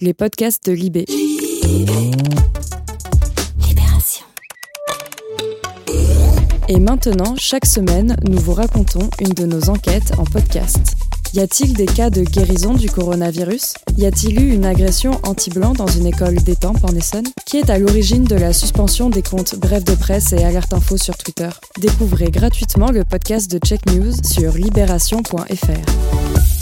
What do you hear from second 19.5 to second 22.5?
Bref de presse et Alerte Info sur Twitter? Découvrez